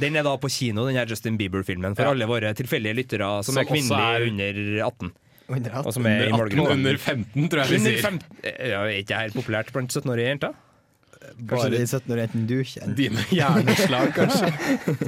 [0.02, 2.10] Den er da på kino, den her Justin Bieber-filmen, for Ja.
[2.14, 4.54] alle våre tilfeldige lyttere som, Som er kvinnelige er- under
[4.86, 5.12] 18.
[5.52, 5.86] Under 18.
[5.86, 8.02] Og som er Under 18 under 15, tror jeg vi Under sier.
[8.02, 8.36] 15.
[8.70, 10.54] Ja, er ikke her populært blant 17-årige jenter?
[11.48, 12.94] Kanskje de 17-åringene du kjenner.
[12.98, 14.50] De med hjerneslag, kanskje.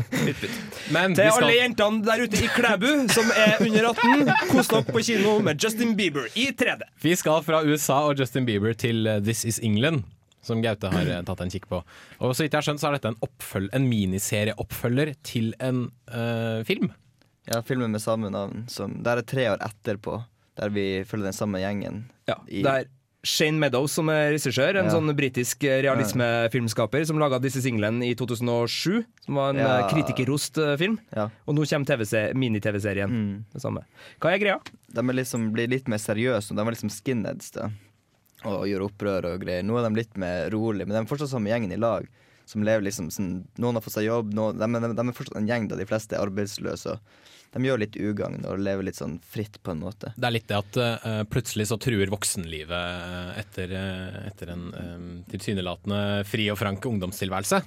[0.94, 4.86] Men Til skal alle jentene der ute i Klæbu som er under 18, kos dere
[4.88, 6.84] på kino med Justin Bieber i 3D.
[7.04, 10.04] Vi skal fra USA og Justin Bieber til eh, This Is England,
[10.44, 11.80] som Gaute har eh, tatt en kikk på.
[12.20, 16.60] Og så vidt jeg har skjønt, så er dette en, en miniserieoppfølger til en eh,
[16.68, 16.90] film.
[17.50, 18.66] Ja, filmen med samme navn.
[18.72, 20.18] Som, der er tre år etterpå,
[20.60, 22.04] der vi følger den samme gjengen.
[22.30, 22.92] Ja, I- det er
[23.24, 24.92] Shane Meadows som er regissør, en Ja.
[24.92, 29.78] sånn britisk realismefilmskaper som laga disse singlene i 2007, som var en Ja.
[29.80, 30.98] eh, kritikerrost eh, film.
[31.14, 31.30] Ja.
[31.48, 33.08] Og nå kommer mini-TV-serien.
[33.10, 33.44] Mm.
[33.52, 33.84] Det samme.
[34.20, 34.60] Hva er greia?
[34.92, 36.54] De er liksom, blir litt mer seriøse.
[36.54, 37.70] De er liksom skinheads da
[38.44, 39.62] og gjør opprør og greier.
[39.64, 42.06] Nå er de litt mer rolig, men de er fortsatt samme gjengen i lag.
[42.44, 45.36] Som lever liksom sånn, Noen har fått seg jobb, noen, de, de, de er fortsatt
[45.40, 46.92] en gjeng da de fleste er arbeidsløse.
[46.92, 47.00] og
[47.54, 50.10] De gjør litt ugagn og lever litt sånn fritt på en måte.
[50.16, 54.64] Det er litt det at uh, plutselig så truer voksenlivet eh, etter, eh, etter en
[54.74, 57.62] uh, tilsynelatende fri og frank ungdomstilværelse.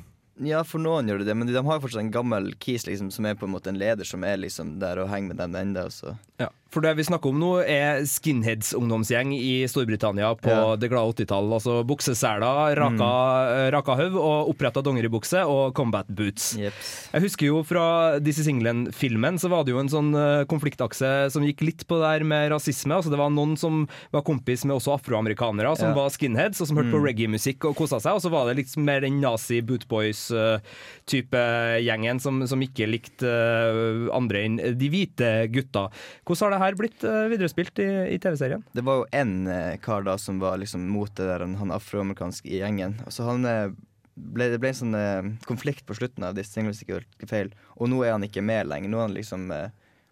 [0.45, 3.10] Ja, for noen gjør det det, men de, de har fortsatt en gammel kis liksom,
[3.15, 5.56] som er på en måte en leder som er liksom der og henger med dem
[5.58, 5.88] ennå.
[5.93, 6.13] Så.
[6.41, 10.75] Ja, for det vi snakker om nå er skinheads ungdomsgjeng i Storbritannia på Ja.
[10.75, 11.51] det glade 80-tall.
[11.53, 16.56] Altså bukseseler, raka, raka høv og oppretta dongeribukse og combat boots.
[16.58, 17.10] Jeps.
[17.13, 21.30] Jeg husker jo fra This Is England-filmen så var det jo en sånn eh, konfliktakse
[21.32, 22.93] som gikk litt på det der med rasisme.
[22.97, 25.93] Altså Det var noen som var kompis med også afroamerikanere, som Ja.
[25.95, 27.06] var skinheads, og som hørte på Mm.
[27.08, 28.13] reggae-musikk og kosa seg.
[28.15, 31.38] Og så var det litt mer den nazi-bootboys-type
[31.84, 35.88] gjengen som, som ikke likte eh, andre enn de hvite gutta.
[36.25, 38.63] Hvordan har det her blitt eh, viderespilt i, i TV-serien?
[38.75, 42.49] Det var jo én eh, kar da som var liksom mot det der, han afroamerikanske
[42.49, 42.97] i gjengen.
[43.13, 43.73] Så han eh,
[44.17, 47.51] ble, Det ble en sånn konflikt på slutten av disse tingene, hvis ikke feil.
[47.77, 48.89] Og nå er han ikke med lenger.
[48.89, 49.51] Nå er han liksom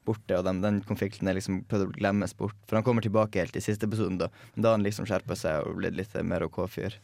[0.05, 2.57] borte, og den, den konflikten er liksom prøvd å glemmes bort.
[2.69, 4.29] For han kommer tilbake helt i siste episoden, da.
[4.53, 6.99] Men da har han liksom skjerpa seg og blitt litt mer OK-fyr.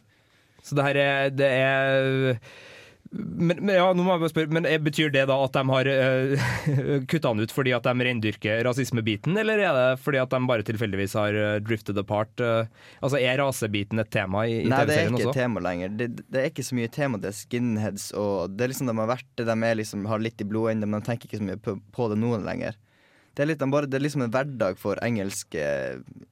[0.62, 2.38] Så det her er, det er
[3.12, 5.64] men, men, ja, nå må jeg bare spørre, men er- Betyr det da at de
[5.68, 6.46] har uh,
[7.12, 10.64] kutta han ut fordi at de rendyrker rasismebiten, eller er det fordi at de bare
[10.68, 12.32] tilfeldigvis har eh, drifted apart?
[12.40, 12.70] Uh,
[13.04, 15.34] altså Er rasebiten et tema i, i Nei, det er ikke også?
[15.36, 15.92] et tema lenger.
[16.00, 17.20] Det, det er ikke så mye tema.
[17.22, 19.48] Det er skinheads, og det er liksom de har vært det.
[19.52, 21.76] De er liksom, har litt i blodet ennå, men de tenker ikke så mye på,
[21.92, 22.80] på det nå lenger.
[23.36, 25.64] Det er, litt, de bare, det er liksom en hverdag for engelske,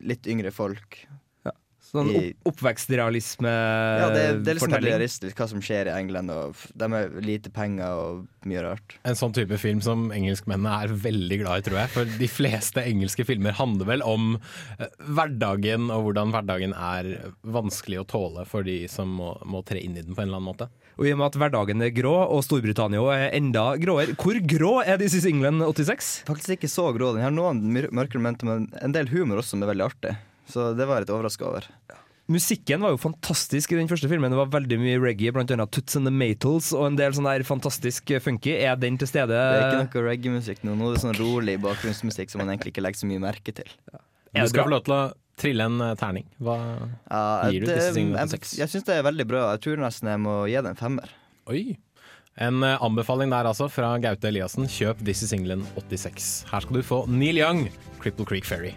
[0.03, 0.97] litt yngre folk.
[1.89, 4.91] Sånn opp, oppvekstrealisme Ja, det, er- det er liksom fortelling.
[4.93, 8.93] realistisk hva som skjer i England, og de har lite penger og mye rart.
[9.09, 11.89] En sånn type film som engelskmennene er veldig glad i, tror jeg.
[11.95, 14.35] For de fleste engelske filmer handler vel om
[14.77, 17.09] eh, hverdagen, og hvordan hverdagen er
[17.43, 20.39] vanskelig å tåle for de som må, må tre inn i den på en eller
[20.43, 20.69] annen måte.
[20.99, 24.71] Og i og med at hverdagen er grå, og Storbritannia er enda gråere Hvor grå
[24.83, 26.23] er This Is England 86?
[26.27, 27.13] Faktisk ikke så grå.
[27.15, 30.17] Den har noen mørkere momenter, men en del humor også som er veldig artig.
[30.49, 31.67] Så det var jeg litt overraska over.
[32.29, 34.29] Musikken var jo fantastisk i den første filmen.
[34.29, 37.41] Det var veldig mye reggae, annet Toots and the Maytals og en del sånn der
[37.47, 38.53] fantastisk funky.
[38.61, 39.33] Er den til stede?
[39.33, 40.75] Det er ikke noe reggae-musikk nå.
[40.77, 43.71] Nå er det sånn rolig bakgrunnsmusikk som man egentlig ikke legger så mye merke til.
[43.89, 45.01] Du skal få lov til å
[45.41, 46.27] trille en eh, terning.
[46.43, 46.57] Hva
[47.09, 48.51] Ja, gir du til disse tingene jeg til seks?
[48.59, 49.45] jeg syns det er veldig bra.
[49.55, 51.15] Jeg tror nesten jeg må gi det en femmer.
[51.49, 51.63] Oi.
[52.37, 54.69] En eh, anbefaling der altså fra Gaute Eliassen.
[54.69, 56.29] Kjøp This Is England 86.
[56.51, 57.65] Her skal du få Neil Young,
[58.03, 58.75] Cripple Creek Ferry.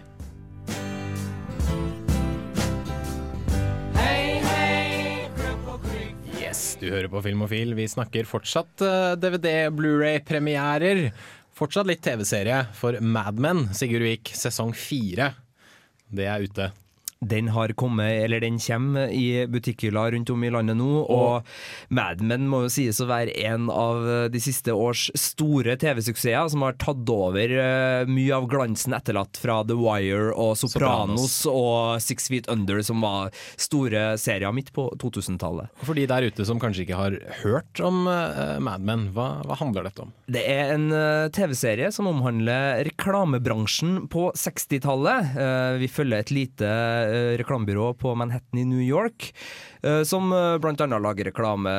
[6.83, 7.73] Du hører på Filmofil.
[7.77, 11.07] Vi snakker fortsatt eh, DVD, Blu-ray-premierer.
[11.55, 15.31] Fortsatt litt TV-serie for Mad Men, Sigurd Vik, sesong fire.
[16.13, 16.71] Det er ute.
[17.29, 21.47] Den har kommet, eller den kommer i butikkhylla rundt om i landet nå, og
[21.93, 26.65] Mad Men må jo sies å være en av de siste års store TV-suksesser, som
[26.65, 32.29] har tatt over eh, mye av glansen etterlatt fra The Wire og Sopranos, og Six
[32.31, 35.71] Feet Under, som var store serier midt på 2000-tallet.
[35.83, 39.57] For de der ute som kanskje ikke har hørt om eh, Mad Men, hva, hva
[39.59, 40.13] handler dette om?
[40.33, 45.37] Det er en eh, TV-serie som omhandler reklamebransjen på 60-tallet.
[45.39, 49.29] Eh, vi følger et lite eh, reklamebyrå på Manhattan i New York,
[49.83, 50.57] eh, som bl.a.
[50.63, 51.73] blant annet lager reklame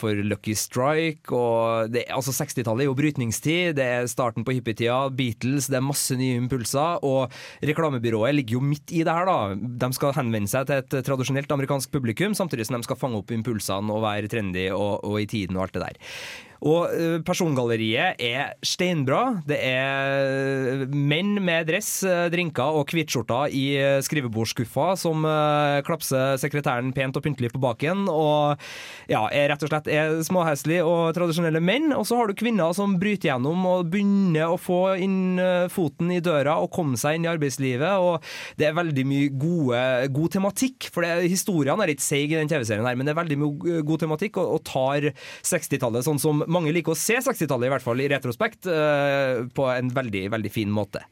[0.00, 1.30] for Lucky Strike.
[1.34, 5.86] Og det, altså 60-tallet er jo brytningstid, det er starten på hippietida, Beatles, det er
[5.86, 7.00] masse nye impulser.
[7.06, 7.30] Og
[7.66, 9.56] reklamebyrået ligger jo midt i det her, da.
[9.86, 13.34] De skal henvende seg til et tradisjonelt amerikansk publikum, samtidig som de skal fange opp
[13.34, 16.14] impulsene og være trendy og, og i tiden og alt det der.
[16.60, 19.40] Og eh, persongalleriet er steinbra.
[19.48, 23.66] Det er menn med dress, eh, drinker og hvitskjorter i
[24.04, 28.08] skrivebordsskuffa skrivebordskuffa som eh, klapser sekretæren pent og pyntelig på baken.
[28.08, 28.60] Og
[29.10, 31.92] ja, er rett og slett er småheslig og tradisjonelle menn.
[31.96, 36.10] Og så har du kvinner som bryter gjennom og begynner å få inn eh, foten
[36.12, 38.00] i døra og komme seg inn i arbeidslivet.
[38.00, 38.24] Og
[38.60, 39.82] det er veldig mye gode,
[40.14, 40.90] god tematikk.
[40.92, 43.84] For det, historiene er litt seige i den TV-serien her, men det er veldig mye
[43.86, 45.10] god tematikk og, og tar
[45.46, 49.66] 60-tallet sånn som mange liker å se 60-tallet, i hvert fall i retrospekt, eh, på
[49.72, 51.02] en veldig, veldig fin måte.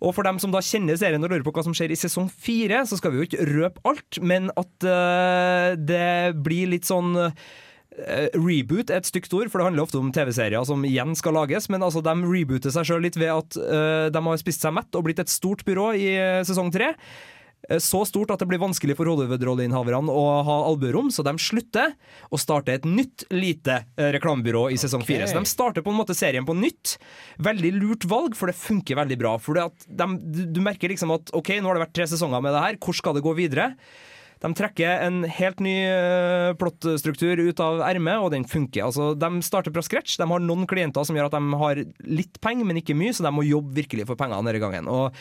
[0.00, 2.30] Og for dem som da kjenner serien og lurer på hva som skjer i sesong
[2.30, 7.16] fire, så skal vi jo ikke røpe alt, men at eh, det blir litt sånn
[7.18, 11.34] eh, Reboot er et stygt ord, for det handler ofte om TV-serier som igjen skal
[11.36, 11.66] lages.
[11.68, 13.58] Men altså, de rebooter seg sjøl litt ved at
[14.14, 16.06] de har spist seg mett og blitt et stort byrå i
[16.48, 16.94] sesong tre.
[17.70, 21.94] Eh, Så stort at det blir vanskelig for Hollywood-rolleinnehaverne å ha albuerom, så de slutter
[22.30, 25.28] og starter et nytt lite eh, reklamebyrå i sesong fire.
[25.30, 26.98] Så de starter på en måte serien på nytt.
[27.38, 29.36] Veldig lurt valg, for det funker veldig bra.
[29.40, 32.42] For det at de, du, merker liksom at OK, nå har det vært tre sesonger
[32.42, 33.72] med det her, hvor skal det gå videre?
[34.40, 38.86] De trekker en helt ny uh, plottstruktur ut av ermet, og den funker.
[38.86, 40.16] Altså, de starter fra scratch.
[40.16, 43.26] De har noen klienter som gjør at de har litt penger, men ikke mye, så
[43.26, 44.88] de må jobbe virkelig for pengene denne gangen.
[44.88, 45.12] Og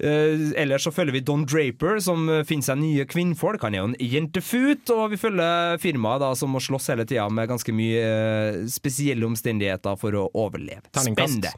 [0.00, 3.64] ellers så følger vi Don Draper, som finner seg nye kvinnfolk.
[3.66, 7.26] Han er jo en jentefut, og vi følger firmaet da, som må slåss hele tida
[7.32, 10.86] med ganske mye uh, spesielle omstendigheter for å overleve.
[10.94, 11.52] Spennende.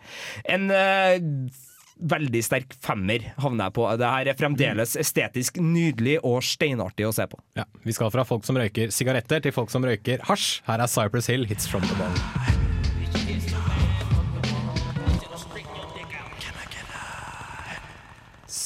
[0.51, 1.61] En uh,
[2.03, 3.87] veldig sterk femmer havner jeg på.
[4.01, 7.41] Det her er fremdeles estetisk nydelig og steinartig å se på.
[7.59, 10.63] Ja, Vi skal fra folk som røyker sigaretter til folk som røyker hasj.
[10.69, 12.52] Her er Cypress Hill, 'Hits From The Bone'.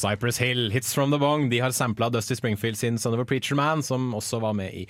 [0.06, 1.48] Cypress Hill, 'Hits From The Bong'.
[1.50, 4.74] De har sampla Dusty Springfield sin 'Son of a Preacher Man', som også var med
[4.74, 4.86] i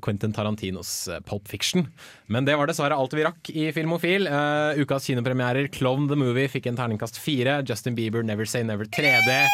[0.00, 1.88] Quentin Tarantinos eh, Pulp Fiction.
[2.26, 4.26] Men det var dessverre alt vi rakk i Filmofil.
[4.28, 7.62] Uh, ukas kinopremierer, 'Clone the Movie', fikk en terningkast fire.
[7.68, 9.48] Justin Bieber, 'Never Say Never 3D'.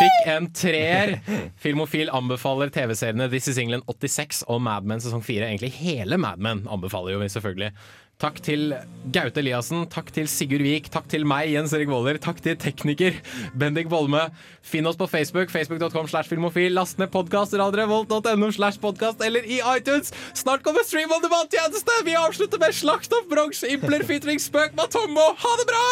[0.00, 1.18] Fikk en treer.
[1.60, 5.50] Filmofil anbefaler TV-seriene This Is England 86 og Mad Men sesong 4.
[5.50, 7.74] Egentlig hele Mad Men anbefaler jo vi selvfølgelig.
[8.20, 8.74] Takk til
[9.14, 13.16] Gaute Eliassen, takk til Sigurd Vik, takk til meg, Jens Erik Våler, takk til tekniker
[13.56, 14.26] Bendik Bolme.
[14.60, 16.74] Finn oss på Facebook, facebook.com slash filmofil.
[16.76, 20.12] Last ned podkast, radiorevolt.no slash podkast eller i iTunes.
[20.36, 22.02] Snart kommer Stream on demand-tjeneste!
[22.04, 25.32] Vi avslutter med Slakt of Bronx, Impler featuring Spøk Matombo.
[25.40, 25.86] Ha det bra!